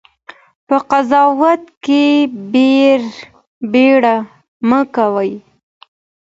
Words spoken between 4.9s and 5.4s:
کوئ.